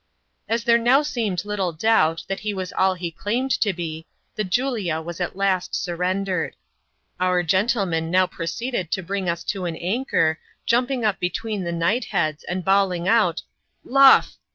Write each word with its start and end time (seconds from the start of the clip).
As 0.49 0.63
there 0.63 0.79
now 0.79 1.03
seemed 1.03 1.45
little 1.45 1.71
doubt 1.71 2.23
that 2.27 2.39
he 2.39 2.55
was 2.55 2.73
all 2.73 2.95
he 2.95 3.11
claimed 3.11 3.51
to 3.61 3.71
be, 3.71 4.07
the 4.35 4.43
Julia 4.43 4.99
was 4.99 5.21
at 5.21 5.35
last 5.35 5.75
surrendered. 5.75 6.55
Our 7.19 7.43
gentleman 7.43 8.09
now 8.09 8.25
proceeded 8.25 8.89
to 8.93 9.03
bring 9.03 9.29
us 9.29 9.43
to 9.43 9.65
an 9.65 9.75
anchor, 9.75 10.39
jumping 10.65 11.05
up 11.05 11.19
between 11.19 11.65
the 11.65 11.71
knight 11.71 12.05
heads, 12.05 12.43
and 12.45 12.65
bawling 12.65 13.07
out" 13.07 13.43
Luff! 13.83 14.37